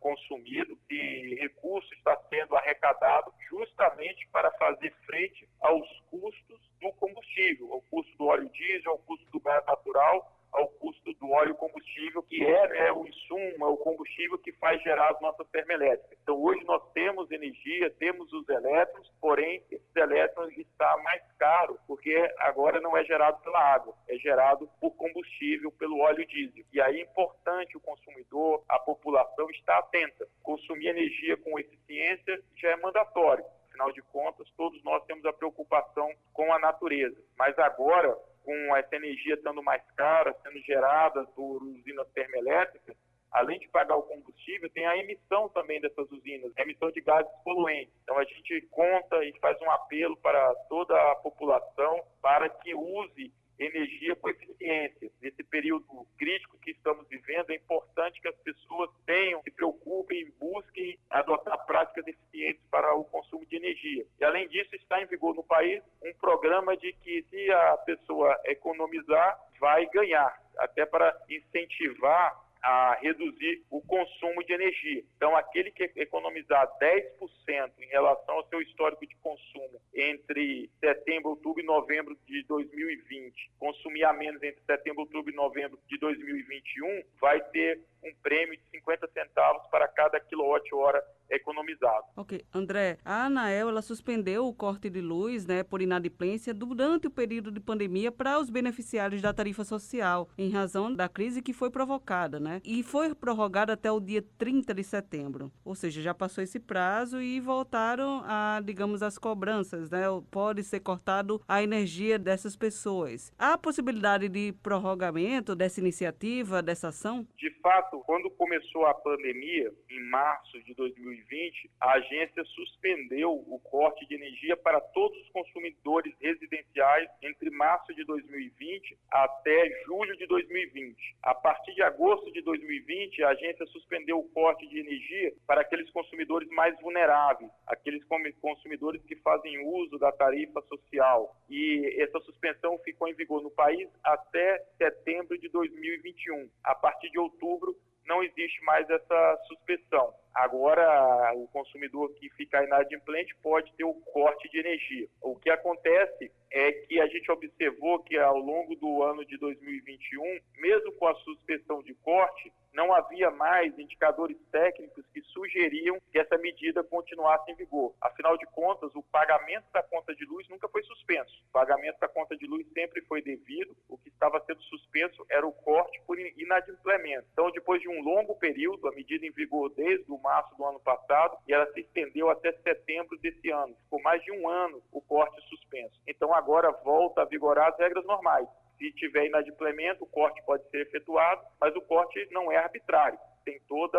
consumido, 0.00 0.78
e 0.90 1.36
recurso 1.40 1.92
está 1.94 2.16
sendo 2.28 2.56
arrecadado 2.56 3.32
justamente 3.48 4.26
para 4.28 4.50
fazer 4.52 4.92
frente 5.06 5.48
aos 5.60 5.88
custos 6.10 6.68
do 6.80 6.92
combustível, 6.92 7.72
ao 7.72 7.82
custo 7.82 8.16
do 8.16 8.26
óleo 8.26 8.48
diesel, 8.50 8.92
ao 8.92 8.98
custo 8.98 9.26
do 9.30 9.40
gás 9.40 9.64
natural, 9.66 10.17
ao 10.52 10.68
custo 10.68 11.12
do 11.14 11.30
óleo 11.30 11.54
combustível, 11.54 12.22
que 12.22 12.44
é 12.44 12.68
né, 12.68 12.92
o 12.92 13.06
insumo, 13.06 13.64
é 13.64 13.66
o 13.66 13.76
combustível 13.76 14.38
que 14.38 14.52
faz 14.52 14.82
gerar 14.82 15.10
as 15.10 15.20
nossas 15.20 15.46
termoelétricas. 15.48 16.18
Então, 16.22 16.40
hoje 16.42 16.64
nós 16.64 16.82
temos 16.92 17.30
energia, 17.30 17.90
temos 17.98 18.32
os 18.32 18.48
elétrons, 18.48 19.10
porém, 19.20 19.62
esses 19.70 19.96
elétrons 19.96 20.56
está 20.56 20.96
mais 20.98 21.22
caro, 21.38 21.78
porque 21.86 22.14
agora 22.38 22.80
não 22.80 22.96
é 22.96 23.04
gerado 23.04 23.42
pela 23.42 23.60
água, 23.60 23.94
é 24.08 24.16
gerado 24.16 24.68
por 24.80 24.92
combustível, 24.92 25.70
pelo 25.72 25.98
óleo 26.00 26.26
diesel. 26.26 26.64
E 26.72 26.80
aí 26.80 27.00
é 27.00 27.02
importante 27.02 27.76
o 27.76 27.80
consumidor, 27.80 28.62
a 28.68 28.78
população 28.78 29.50
estar 29.50 29.78
atenta. 29.78 30.26
Consumir 30.42 30.88
energia 30.88 31.36
com 31.36 31.58
eficiência 31.58 32.42
já 32.56 32.70
é 32.70 32.76
mandatório. 32.76 33.44
Afinal 33.68 33.92
de 33.92 34.02
contas, 34.02 34.50
todos 34.56 34.82
nós 34.82 35.04
temos 35.04 35.24
a 35.24 35.32
preocupação 35.32 36.10
com 36.32 36.52
a 36.52 36.58
natureza. 36.58 37.16
Mas 37.36 37.56
agora, 37.58 38.18
com 38.48 38.74
essa 38.74 38.96
energia 38.96 39.34
estando 39.34 39.62
mais 39.62 39.82
cara, 39.94 40.34
sendo 40.42 40.58
gerada 40.60 41.22
por 41.36 41.62
usinas 41.62 42.08
termoelétricas, 42.14 42.96
além 43.30 43.58
de 43.58 43.68
pagar 43.68 43.94
o 43.94 44.04
combustível, 44.04 44.70
tem 44.70 44.86
a 44.86 44.96
emissão 44.96 45.50
também 45.50 45.78
dessas 45.82 46.10
usinas, 46.10 46.50
a 46.56 46.62
emissão 46.62 46.90
de 46.90 47.02
gases 47.02 47.30
poluentes. 47.44 47.92
Então 48.02 48.18
a 48.18 48.24
gente 48.24 48.62
conta 48.70 49.22
e 49.22 49.38
faz 49.38 49.60
um 49.60 49.70
apelo 49.70 50.16
para 50.16 50.54
toda 50.70 50.94
a 51.12 51.16
população 51.16 52.02
para 52.22 52.48
que 52.48 52.74
use 52.74 53.30
energia 53.58 54.14
com 54.16 54.28
eficiência. 54.28 55.10
Nesse 55.20 55.42
período 55.44 56.06
crítico 56.16 56.58
que 56.58 56.70
estamos 56.70 57.06
vivendo, 57.08 57.50
é 57.50 57.56
importante 57.56 58.20
que 58.20 58.28
as 58.28 58.36
pessoas 58.36 58.90
tenham, 59.04 59.42
se 59.42 59.50
preocupem, 59.50 60.32
busquem 60.38 60.98
adotar 61.10 61.64
práticas 61.66 62.06
eficientes 62.06 62.62
para 62.70 62.94
o 62.94 63.04
consumo 63.04 63.44
de 63.46 63.56
energia. 63.56 64.06
E 64.20 64.24
além 64.24 64.48
disso, 64.48 64.74
está 64.76 65.02
em 65.02 65.06
vigor 65.06 65.34
no 65.34 65.42
país 65.42 65.82
um 66.02 66.12
programa 66.14 66.76
de 66.76 66.92
que 66.92 67.24
se 67.30 67.50
a 67.50 67.76
pessoa 67.78 68.38
economizar, 68.44 69.38
vai 69.58 69.86
ganhar, 69.86 70.40
até 70.58 70.86
para 70.86 71.16
incentivar 71.28 72.47
a 72.62 72.98
reduzir 73.00 73.62
o 73.70 73.80
consumo 73.80 74.44
de 74.44 74.52
energia. 74.52 75.02
Então, 75.16 75.36
aquele 75.36 75.70
que 75.70 75.90
economizar 75.96 76.68
10% 76.78 77.70
em 77.78 77.86
relação 77.88 78.36
ao 78.36 78.48
seu 78.48 78.60
histórico 78.60 79.06
de 79.06 79.14
consumo 79.16 79.80
entre 79.94 80.70
setembro, 80.80 81.30
outubro 81.30 81.62
e 81.62 81.66
novembro 81.66 82.16
de 82.26 82.42
2020, 82.44 83.50
consumir 83.58 84.04
a 84.04 84.12
menos 84.12 84.42
entre 84.42 84.62
setembro, 84.64 85.02
outubro 85.02 85.32
e 85.32 85.36
novembro 85.36 85.78
de 85.88 85.98
2021, 85.98 87.02
vai 87.20 87.40
ter 87.50 87.80
um 88.02 88.14
prêmio 88.22 88.56
de 88.56 88.62
50 88.70 89.08
centavos 89.08 89.66
para 89.68 89.88
cada 89.88 90.20
quilowatt-hora 90.20 91.02
economizado. 91.30 92.06
Ok. 92.16 92.44
André, 92.52 92.98
a 93.04 93.26
ANAEL 93.26 93.68
ela 93.68 93.82
suspendeu 93.82 94.46
o 94.46 94.54
corte 94.54 94.88
de 94.90 95.00
luz 95.00 95.46
né, 95.46 95.62
por 95.62 95.82
inadimplência 95.82 96.54
durante 96.54 97.06
o 97.06 97.10
período 97.10 97.50
de 97.50 97.60
pandemia 97.60 98.10
para 98.10 98.38
os 98.38 98.50
beneficiários 98.50 99.20
da 99.20 99.32
tarifa 99.32 99.64
social, 99.64 100.28
em 100.36 100.50
razão 100.50 100.92
da 100.92 101.08
crise 101.08 101.42
que 101.42 101.52
foi 101.52 101.70
provocada, 101.70 102.40
né? 102.40 102.60
E 102.64 102.82
foi 102.82 103.14
prorrogada 103.14 103.72
até 103.72 103.90
o 103.90 104.00
dia 104.00 104.24
30 104.38 104.74
de 104.74 104.84
setembro. 104.84 105.52
Ou 105.64 105.74
seja, 105.74 106.00
já 106.00 106.14
passou 106.14 106.42
esse 106.42 106.58
prazo 106.58 107.20
e 107.20 107.40
voltaram 107.40 108.22
a, 108.24 108.60
digamos, 108.64 109.02
as 109.02 109.18
cobranças, 109.18 109.90
né? 109.90 110.04
Pode 110.30 110.62
ser 110.62 110.80
cortado 110.80 111.40
a 111.46 111.62
energia 111.62 112.18
dessas 112.18 112.56
pessoas. 112.56 113.32
Há 113.38 113.56
possibilidade 113.58 114.28
de 114.28 114.52
prorrogamento 114.62 115.54
dessa 115.54 115.80
iniciativa, 115.80 116.62
dessa 116.62 116.88
ação? 116.88 117.26
De 117.36 117.50
fato, 117.60 118.00
quando 118.06 118.30
começou 118.30 118.86
a 118.86 118.94
pandemia, 118.94 119.72
em 119.90 120.10
março 120.10 120.62
de 120.62 120.74
2020, 120.74 121.17
2020, 121.18 121.70
a 121.80 121.92
agência 121.92 122.44
suspendeu 122.44 123.32
o 123.32 123.58
corte 123.60 124.06
de 124.06 124.14
energia 124.14 124.56
para 124.56 124.80
todos 124.80 125.18
os 125.18 125.28
consumidores 125.30 126.14
residenciais 126.20 127.08
entre 127.22 127.50
março 127.50 127.94
de 127.94 128.04
2020 128.04 128.98
até 129.10 129.82
julho 129.84 130.16
de 130.16 130.26
2020. 130.26 131.16
A 131.22 131.34
partir 131.34 131.74
de 131.74 131.82
agosto 131.82 132.30
de 132.32 132.42
2020, 132.42 133.22
a 133.22 133.30
agência 133.30 133.66
suspendeu 133.66 134.18
o 134.18 134.28
corte 134.30 134.66
de 134.68 134.78
energia 134.78 135.32
para 135.46 135.62
aqueles 135.62 135.90
consumidores 135.90 136.48
mais 136.50 136.78
vulneráveis, 136.80 137.50
aqueles 137.66 138.04
consumidores 138.40 139.02
que 139.04 139.16
fazem 139.16 139.58
uso 139.66 139.98
da 139.98 140.12
tarifa 140.12 140.60
social. 140.62 141.36
E 141.48 141.96
essa 142.00 142.20
suspensão 142.20 142.78
ficou 142.78 143.08
em 143.08 143.14
vigor 143.14 143.42
no 143.42 143.50
país 143.50 143.88
até 144.04 144.64
setembro 144.76 145.38
de 145.38 145.48
2021. 145.48 146.48
A 146.64 146.74
partir 146.74 147.10
de 147.10 147.18
outubro, 147.18 147.76
não 148.08 148.22
existe 148.22 148.64
mais 148.64 148.88
essa 148.88 149.38
suspensão. 149.46 150.14
Agora, 150.38 151.32
o 151.34 151.48
consumidor 151.48 152.14
que 152.14 152.30
ficar 152.30 152.64
inadimplente 152.64 153.34
pode 153.42 153.72
ter 153.72 153.82
o 153.82 153.94
corte 153.94 154.48
de 154.48 154.60
energia. 154.60 155.08
O 155.20 155.34
que 155.34 155.50
acontece 155.50 156.30
é 156.48 156.70
que 156.70 157.00
a 157.00 157.08
gente 157.08 157.28
observou 157.28 157.98
que 158.04 158.16
ao 158.16 158.38
longo 158.38 158.76
do 158.76 159.02
ano 159.02 159.24
de 159.24 159.36
2021, 159.36 160.38
mesmo 160.60 160.92
com 160.92 161.08
a 161.08 161.14
suspensão 161.16 161.82
de 161.82 161.92
corte, 161.92 162.52
não 162.72 162.94
havia 162.94 163.28
mais 163.30 163.76
indicadores 163.76 164.36
técnicos 164.52 165.04
que 165.12 165.20
sugeriam 165.22 165.98
que 166.12 166.18
essa 166.18 166.38
medida 166.38 166.84
continuasse 166.84 167.50
em 167.50 167.56
vigor. 167.56 167.92
Afinal 168.00 168.36
de 168.36 168.46
contas, 168.46 168.94
o 168.94 169.02
pagamento 169.02 169.64
da 169.72 169.82
conta 169.82 170.14
de 170.14 170.24
luz 170.24 170.48
nunca 170.48 170.68
foi 170.68 170.84
suspenso. 170.84 171.42
O 171.48 171.52
pagamento 171.52 171.98
da 171.98 172.06
conta 172.06 172.36
de 172.36 172.46
luz 172.46 172.64
sempre 172.72 173.00
foi 173.02 173.20
devido. 173.20 173.76
O 173.88 173.98
que 173.98 174.08
estava 174.08 174.40
sendo 174.46 174.62
suspenso 174.62 175.26
era 175.28 175.44
o 175.44 175.52
corte 175.52 176.00
por 176.06 176.18
inadimplemento. 176.20 177.26
Então, 177.32 177.50
depois 177.50 177.80
de 177.80 177.88
um 177.88 178.00
longo 178.00 178.36
período, 178.36 178.86
a 178.86 178.92
medida 178.92 179.26
em 179.26 179.32
vigor 179.32 179.70
desde 179.70 180.10
o 180.12 180.18
março 180.28 180.54
do 180.56 180.64
ano 180.64 180.78
passado 180.80 181.38
e 181.48 181.54
ela 181.54 181.66
se 181.72 181.80
estendeu 181.80 182.28
até 182.28 182.52
setembro 182.52 183.18
desse 183.18 183.50
ano. 183.50 183.74
Ficou 183.84 184.02
mais 184.02 184.22
de 184.22 184.30
um 184.30 184.46
ano 184.46 184.82
o 184.92 185.00
corte 185.00 185.40
suspenso. 185.48 185.98
Então, 186.06 186.34
agora 186.34 186.70
volta 186.84 187.22
a 187.22 187.24
vigorar 187.24 187.68
as 187.68 187.78
regras 187.78 188.04
normais. 188.04 188.46
Se 188.76 188.92
tiver 188.92 189.24
inadimplemento, 189.24 190.04
o 190.04 190.06
corte 190.06 190.42
pode 190.44 190.68
ser 190.68 190.82
efetuado, 190.82 191.42
mas 191.58 191.74
o 191.74 191.80
corte 191.80 192.28
não 192.30 192.52
é 192.52 192.58
arbitrário. 192.58 193.18
Tem 193.42 193.58
toda 193.66 193.98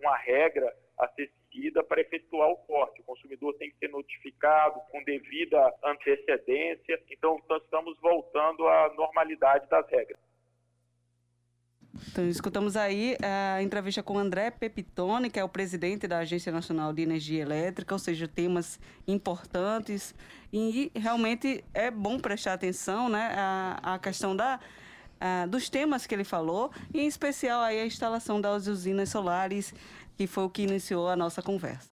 uma 0.00 0.16
regra 0.16 0.74
a 0.98 1.06
ser 1.08 1.30
seguida 1.42 1.84
para 1.84 2.00
efetuar 2.00 2.48
o 2.48 2.56
corte. 2.56 3.02
O 3.02 3.04
consumidor 3.04 3.54
tem 3.58 3.70
que 3.70 3.76
ser 3.76 3.88
notificado 3.88 4.80
com 4.90 5.04
devida 5.04 5.74
antecedência. 5.84 6.98
Então, 7.10 7.38
nós 7.48 7.62
estamos 7.62 8.00
voltando 8.00 8.66
à 8.66 8.94
normalidade 8.94 9.68
das 9.68 9.86
regras. 9.90 10.25
Então, 12.10 12.28
escutamos 12.28 12.76
aí 12.76 13.16
a 13.22 13.62
entrevista 13.62 14.02
com 14.02 14.18
André 14.18 14.50
Pepitone, 14.50 15.30
que 15.30 15.38
é 15.38 15.44
o 15.44 15.48
presidente 15.48 16.06
da 16.06 16.18
Agência 16.18 16.52
Nacional 16.52 16.92
de 16.92 17.02
Energia 17.02 17.42
Elétrica, 17.42 17.94
ou 17.94 17.98
seja, 17.98 18.28
temas 18.28 18.78
importantes. 19.06 20.14
E 20.52 20.90
realmente 20.94 21.64
é 21.74 21.90
bom 21.90 22.18
prestar 22.18 22.54
atenção 22.54 23.08
né, 23.08 23.34
à, 23.36 23.94
à 23.94 23.98
questão 23.98 24.34
da, 24.34 24.60
dos 25.48 25.68
temas 25.68 26.06
que 26.06 26.14
ele 26.14 26.24
falou, 26.24 26.70
e 26.92 27.00
em 27.00 27.06
especial 27.06 27.60
aí 27.62 27.80
a 27.80 27.86
instalação 27.86 28.40
das 28.40 28.66
usinas 28.66 29.08
solares, 29.08 29.74
que 30.16 30.26
foi 30.26 30.44
o 30.44 30.50
que 30.50 30.62
iniciou 30.62 31.08
a 31.08 31.16
nossa 31.16 31.42
conversa. 31.42 31.84